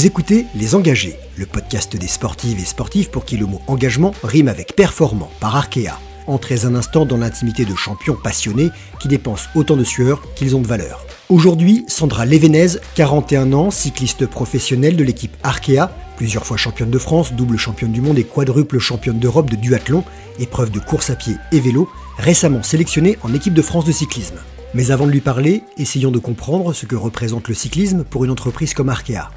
[0.00, 4.14] Vous écoutez Les Engagés, le podcast des sportives et sportifs pour qui le mot engagement
[4.24, 6.00] rime avec performant par Arkea.
[6.26, 10.62] Entrez un instant dans l'intimité de champions passionnés qui dépensent autant de sueur qu'ils ont
[10.62, 11.04] de valeur.
[11.28, 17.34] Aujourd'hui, Sandra Levenez, 41 ans, cycliste professionnelle de l'équipe Arkea, plusieurs fois championne de France,
[17.34, 20.02] double championne du monde et quadruple championne d'Europe de duathlon,
[20.38, 24.38] épreuve de course à pied et vélo, récemment sélectionnée en équipe de France de cyclisme.
[24.72, 28.30] Mais avant de lui parler, essayons de comprendre ce que représente le cyclisme pour une
[28.30, 29.30] entreprise comme Arkea.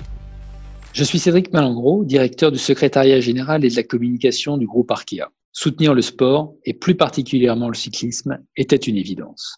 [0.93, 5.31] Je suis Cédric Malangro, directeur du secrétariat général et de la communication du groupe Arkea.
[5.51, 9.57] Soutenir le sport, et plus particulièrement le cyclisme, était une évidence.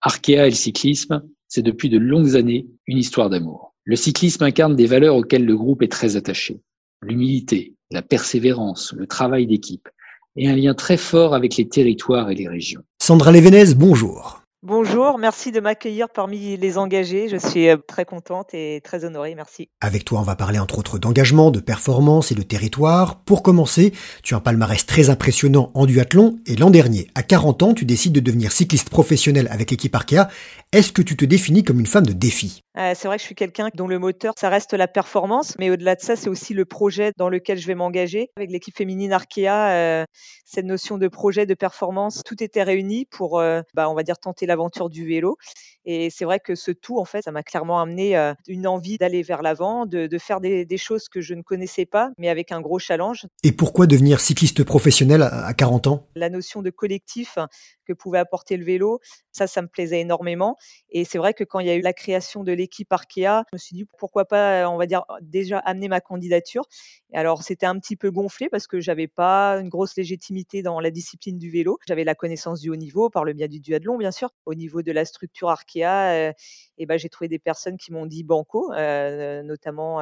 [0.00, 3.74] Arkea et le cyclisme, c'est depuis de longues années une histoire d'amour.
[3.82, 6.60] Le cyclisme incarne des valeurs auxquelles le groupe est très attaché.
[7.02, 9.88] L'humilité, la persévérance, le travail d'équipe,
[10.36, 12.82] et un lien très fort avec les territoires et les régions.
[13.02, 14.45] Sandra Levenez, bonjour.
[14.62, 17.28] Bonjour, merci de m'accueillir parmi les engagés.
[17.28, 19.68] Je suis euh, très contente et très honorée, merci.
[19.82, 23.20] Avec toi, on va parler entre autres d'engagement, de performance et de territoire.
[23.20, 27.62] Pour commencer, tu as un palmarès très impressionnant en duathlon et l'an dernier, à 40
[27.62, 30.28] ans, tu décides de devenir cycliste professionnel avec l'équipe Arkea.
[30.72, 32.62] Est-ce que tu te définis comme une femme de défi?
[32.78, 35.70] Euh, C'est vrai que je suis quelqu'un dont le moteur, ça reste la performance, mais
[35.70, 38.30] au-delà de ça, c'est aussi le projet dans lequel je vais m'engager.
[38.36, 40.04] Avec l'équipe féminine Arkea, euh,
[40.44, 43.42] cette notion de projet, de performance, tout était réuni pour,
[43.74, 45.36] bah, on va dire, tenter l'aventure du vélo.
[45.84, 48.16] Et c'est vrai que ce tout, en fait, ça m'a clairement amené
[48.48, 52.28] une envie d'aller vers l'avant, de, faire des, choses que je ne connaissais pas, mais
[52.28, 53.26] avec un gros challenge.
[53.42, 56.06] Et pourquoi devenir cycliste professionnel à 40 ans?
[56.14, 57.38] La notion de collectif
[57.86, 59.00] que pouvait apporter le vélo,
[59.32, 60.56] ça, ça me plaisait énormément.
[60.90, 63.54] Et c'est vrai que quand il y a eu la création de l'équipe Arkea, je
[63.54, 66.64] me suis dit pourquoi pas, on va dire, déjà amener ma candidature.
[67.12, 70.90] Alors, c'était un petit peu gonflé parce que j'avais pas une grosse légitimité dans la
[70.90, 71.78] discipline du vélo.
[71.86, 74.30] J'avais la connaissance du haut niveau par le biais du duathlon, bien sûr.
[74.44, 76.32] Au niveau de la structure Arkea,
[76.78, 80.00] et ben, j'ai trouvé des personnes qui m'ont dit banco, notamment,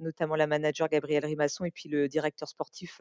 [0.00, 3.00] notamment la manager Gabrielle Rimasson et puis le directeur sportif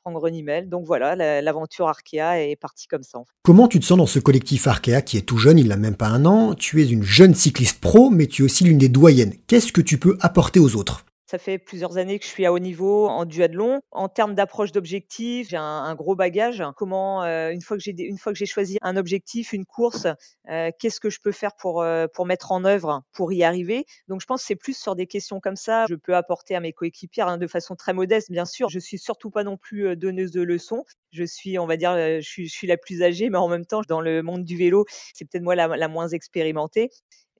[0.00, 0.68] Franck Renimel.
[0.68, 3.18] Donc voilà, l'aventure Arkea est partie comme ça.
[3.42, 5.96] Comment tu te sens dans ce collectif Arkea qui est tout jeune, il n'a même
[5.96, 6.54] pas un an?
[6.54, 9.34] Tu es une jeune cycliste pro, mais tu es aussi l'une des doyennes.
[9.46, 11.04] Qu'est-ce que tu peux apporter aux autres?
[11.26, 13.80] Ça fait plusieurs années que je suis à haut niveau en duathlon.
[13.90, 16.62] En termes d'approche d'objectif, j'ai un, gros bagage.
[16.76, 20.06] Comment, euh, une fois que j'ai une fois que j'ai choisi un objectif, une course,
[20.48, 23.86] euh, qu'est-ce que je peux faire pour euh, pour mettre en œuvre pour y arriver?
[24.06, 25.86] Donc je pense que c'est plus sur des questions comme ça.
[25.88, 28.68] Je peux apporter à mes coéquipières hein, de façon très modeste, bien sûr.
[28.68, 30.84] Je suis surtout pas non plus donneuse de leçons.
[31.10, 33.66] Je suis, on va dire, je suis, je suis la plus âgée, mais en même
[33.66, 34.84] temps, dans le monde du vélo,
[35.14, 36.90] c'est peut-être moi la, la moins expérimentée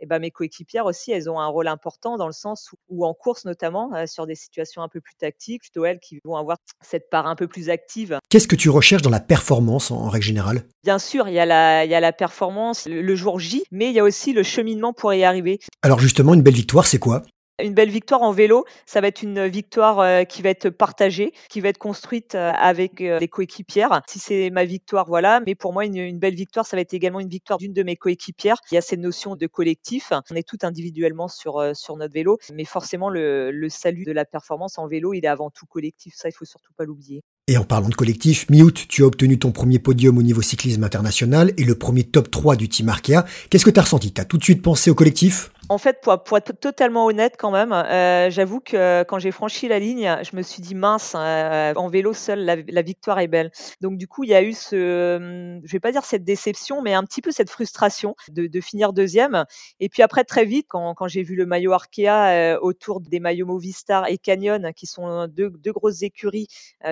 [0.01, 3.15] et ben, mes coéquipières aussi, elles ont un rôle important dans le sens où, en
[3.15, 6.59] course notamment, euh, sur des situations un peu plus tactiques, plutôt elles qui vont avoir
[6.83, 8.19] cette part un peu plus active.
[8.29, 10.63] Qu'est-ce que tu recherches dans la performance en, règle générale?
[10.85, 13.65] Bien sûr, il y, a la, il y a la performance le, le jour J,
[13.71, 15.59] mais il y a aussi le cheminement pour y arriver.
[15.83, 17.23] Alors justement, une belle victoire, c'est quoi?
[17.63, 21.33] Une belle victoire en vélo, ça va être une victoire euh, qui va être partagée,
[21.49, 24.03] qui va être construite euh, avec euh, les coéquipières.
[24.09, 25.41] Si c'est ma victoire, voilà.
[25.47, 27.97] Mais pour moi, une, belle victoire, ça va être également une victoire d'une de mes
[27.97, 28.59] coéquipières.
[28.71, 30.13] Il y a cette notion de collectif.
[30.31, 34.25] On est tout individuellement sur, sur notre vélo, mais forcément, le, le salut de la
[34.25, 36.15] performance en vélo, il est avant tout collectif.
[36.15, 37.23] Ça, il faut surtout pas l'oublier.
[37.49, 40.83] Et en parlant de collectif, mi-août, tu as obtenu ton premier podium au niveau cyclisme
[40.83, 43.25] international et le premier top 3 du team Arkea.
[43.51, 44.13] Qu'est-ce que tu as ressenti?
[44.13, 45.53] Tu as tout de suite pensé au collectif?
[45.69, 49.81] En fait, pour, être totalement honnête quand même, euh, j'avoue que quand j'ai franchi la
[49.81, 53.51] ligne, je me suis dit mince, euh, en vélo seul, la, victoire est belle.
[53.81, 56.83] Donc du coup, il y a eu ce, hum, je vais pas dire cette déception,
[56.83, 59.45] mais un petit peu cette frustration de, finir deuxième.
[59.81, 63.47] Et puis après, très vite, quand, j'ai vu le maillot Arkea euh, autour des maillots
[63.47, 66.47] Movistar et Canyon, qui sont deux, grosses écuries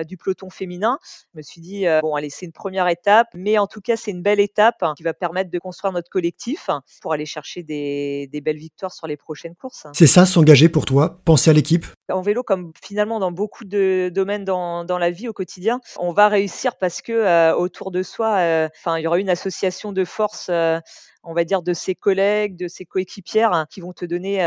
[0.05, 0.97] du peloton féminin,
[1.33, 4.11] je me suis dit bon, allez, c'est une première étape, mais en tout cas, c'est
[4.11, 6.69] une belle étape qui va permettre de construire notre collectif
[7.01, 9.85] pour aller chercher des, des belles victoire sur les prochaines courses.
[9.93, 11.85] C'est ça, s'engager pour toi, penser à l'équipe?
[12.09, 16.11] En vélo, comme finalement dans beaucoup de domaines dans, dans la vie au quotidien, on
[16.11, 19.91] va réussir parce que euh, autour de soi, euh, enfin, il y aura une association
[19.91, 20.47] de forces.
[20.49, 20.79] Euh,
[21.27, 24.37] on va dire de ses collègues, de ses coéquipières hein, qui vont te donner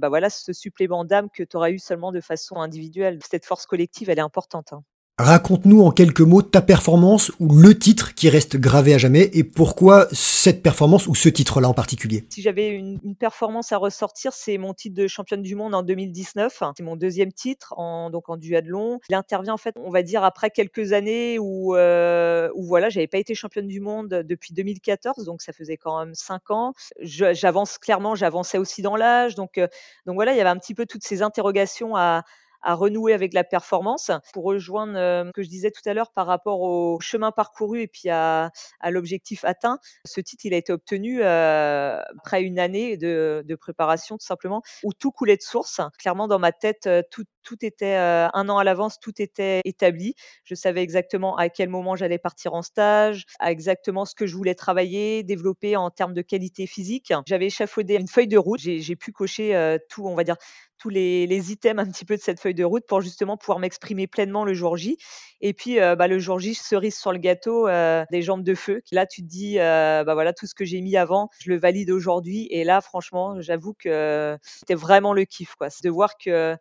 [0.00, 3.20] bah voilà, ce supplément d'âme que tu auras eu seulement de façon individuelle.
[3.30, 4.72] Cette force collective, elle est importante.
[4.72, 4.82] Hein.
[5.20, 9.42] Raconte-nous en quelques mots ta performance ou le titre qui reste gravé à jamais et
[9.42, 12.24] pourquoi cette performance ou ce titre-là en particulier.
[12.30, 16.62] Si j'avais une, performance à ressortir, c'est mon titre de championne du monde en 2019.
[16.76, 19.00] C'est mon deuxième titre en, donc en duathlon.
[19.08, 23.08] Il intervient en fait, on va dire, après quelques années où, euh, où voilà, j'avais
[23.08, 26.74] pas été championne du monde depuis 2014, donc ça faisait quand même cinq ans.
[27.00, 29.34] J'avance clairement, j'avançais aussi dans l'âge.
[29.34, 29.66] Donc, euh,
[30.06, 32.22] donc voilà, il y avait un petit peu toutes ces interrogations à
[32.62, 34.10] à renouer avec la performance.
[34.32, 37.88] Pour rejoindre ce que je disais tout à l'heure par rapport au chemin parcouru et
[37.88, 38.50] puis à,
[38.88, 44.62] l'objectif atteint, ce titre, il a été obtenu après une année de, préparation, tout simplement,
[44.84, 45.80] où tout coulait de source.
[45.98, 50.14] Clairement, dans ma tête, tout, tout était un an à l'avance, tout était établi.
[50.44, 54.36] Je savais exactement à quel moment j'allais partir en stage, à exactement ce que je
[54.36, 57.12] voulais travailler, développer en termes de qualité physique.
[57.26, 58.60] J'avais échafaudé une feuille de route.
[58.60, 60.36] J'ai pu cocher tout, on va dire,
[60.78, 64.06] tous les, items un petit peu de cette feuille de route pour justement pouvoir m'exprimer
[64.06, 64.98] pleinement le jour J.
[65.40, 67.68] Et puis bah, le jour J, cerise sur le gâteau,
[68.10, 68.82] des jambes de feu.
[68.92, 71.90] Là, tu te dis, bah voilà, tout ce que j'ai mis avant, je le valide
[71.90, 72.48] aujourd'hui.
[72.50, 75.70] Et là, franchement, j'avoue que c'était vraiment le kiff, quoi.
[75.70, 76.56] C'est de voir que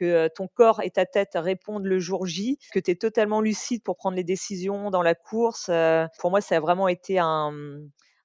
[0.00, 3.82] que ton corps et ta tête répondent le jour J, que tu es totalement lucide
[3.82, 5.70] pour prendre les décisions dans la course.
[6.18, 7.52] pour moi, ça a vraiment été un,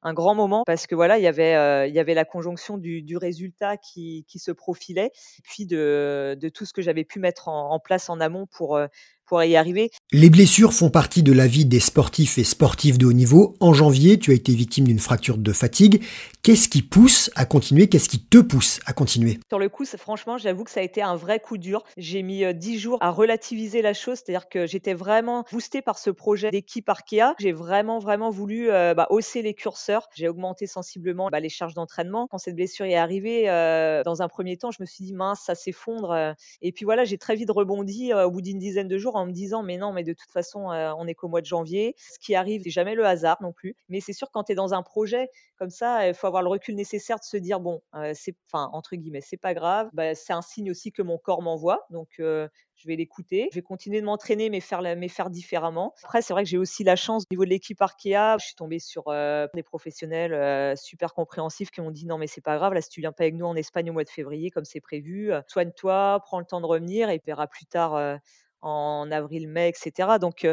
[0.05, 3.17] un grand moment parce que voilà, il y avait, il y avait la conjonction du,
[3.17, 5.11] résultat qui, qui, se profilait,
[5.43, 8.79] puis de, de tout ce que j'avais pu mettre en, en, place en amont pour,
[9.25, 9.89] pour y arriver.
[10.11, 13.55] Les blessures font partie de la vie des sportifs et sportifs de haut niveau.
[13.59, 16.03] En janvier, tu as été victime d'une fracture de fatigue.
[16.43, 17.87] Qu'est-ce qui pousse à continuer?
[17.87, 19.39] Qu'est-ce qui te pousse à continuer?
[19.49, 21.83] Sur le coup, franchement, j'avoue que ça a été un vrai coup dur.
[21.97, 25.97] J'ai mis euh, dix jours à relativiser la chose, c'est-à-dire que j'étais vraiment boostée par
[25.97, 27.33] ce projet d'équipe Arkea.
[27.39, 30.07] J'ai vraiment, vraiment voulu euh, bah, hausser les curseurs.
[30.15, 32.27] J'ai augmenté sensiblement bah, les charges d'entraînement.
[32.29, 35.41] Quand cette blessure est arrivée, euh, dans un premier temps, je me suis dit mince,
[35.45, 36.35] ça s'effondre.
[36.61, 39.31] Et puis voilà, j'ai très vite rebondi au bout d'une dizaine de jours en me
[39.31, 41.95] disant mais non, mais de toute façon, on n'est qu'au mois de janvier.
[41.97, 43.75] Ce qui arrive, c'est jamais le hasard non plus.
[43.89, 46.49] Mais c'est sûr quand tu es dans un projet comme ça, il faut avoir le
[46.49, 47.81] recul nécessaire de se dire bon,
[48.13, 49.89] c'est, enfin entre guillemets, c'est pas grave.
[49.93, 51.85] Bah, c'est un signe aussi que mon corps m'envoie.
[51.89, 53.47] Donc je vais l'écouter.
[53.51, 55.93] Je vais continuer de m'entraîner, mais faire, mais faire différemment.
[56.03, 58.37] Après, c'est vrai que j'ai aussi la chance au niveau de l'équipe Arkea.
[58.39, 62.57] Je suis tombée sur des professionnels super compréhensifs qui m'ont dit non, mais c'est pas
[62.57, 62.73] grave.
[62.73, 64.81] Là, si tu viens pas avec nous en Espagne au mois de février, comme c'est
[64.81, 68.19] prévu, soigne-toi, prends le temps de revenir et verra plus tard
[68.61, 70.09] en avril, mai, etc.
[70.19, 70.47] Donc,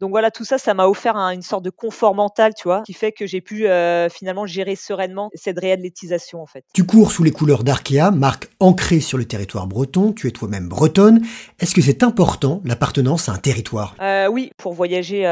[0.00, 2.92] donc voilà, tout ça, ça m'a offert une sorte de confort mental, tu vois, qui
[2.92, 3.66] fait que j'ai pu
[4.10, 6.64] finalement gérer sereinement cette réathlétisation en fait.
[6.72, 10.12] Tu cours sous les couleurs d'Arkea, marque ancrée sur le territoire breton.
[10.12, 11.22] Tu es toi-même bretonne.
[11.60, 13.94] Est-ce que c'est important l'appartenance à un territoire?
[14.30, 15.26] Oui, pour voyager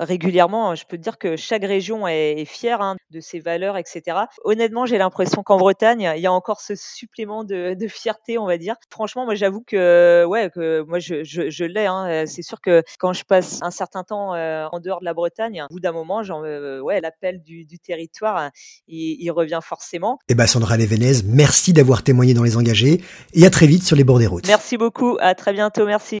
[0.00, 4.02] régulièrement, je peux te dire que chaque région est, fière hein, de ses valeurs, etc.
[4.44, 8.58] Honnêtement, j'ai l'impression qu'en Bretagne, il y a encore ce supplément de, fierté, on va
[8.58, 8.76] dire.
[8.90, 11.86] Franchement, moi, j'avoue que ouais, que moi, je, je l'ai.
[11.86, 12.24] Hein.
[12.26, 15.74] C'est sûr que quand je passe un certain temps en dehors de la Bretagne, au
[15.74, 18.50] bout d'un moment, genre, ouais, l'appel du, territoire,
[18.88, 20.18] il, revient forcément.
[20.28, 23.00] Eh ben, Sandra Levenez, merci d'avoir témoigné dans les engagés
[23.32, 24.46] et à très vite sur les bords des routes.
[24.46, 26.18] Merci beaucoup, à très bientôt, merci.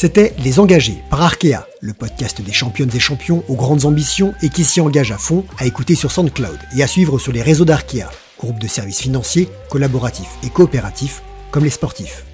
[0.00, 4.48] C'était Les Engagés par Arkea, le podcast des championnes et champions aux grandes ambitions et
[4.48, 7.64] qui s'y engage à fond, à écouter sur SoundCloud et à suivre sur les réseaux
[7.64, 8.08] d'Arkea,
[8.38, 12.27] groupe de services financiers, collaboratifs et coopératifs, comme les sportifs.